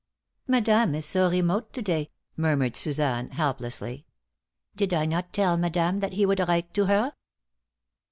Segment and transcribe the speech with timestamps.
[0.47, 4.07] "Madame is so remote to day!" murmured Suzanne, helplessly.
[4.75, 7.13] "Did I not tell madame that he would write to her?"